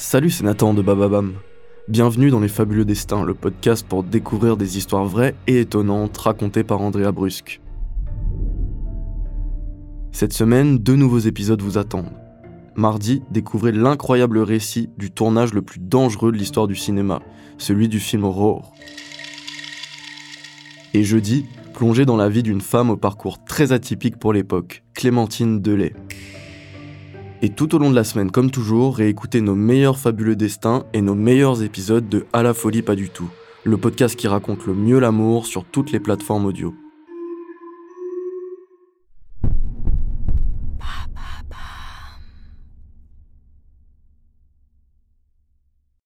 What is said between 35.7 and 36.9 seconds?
les plateformes audio.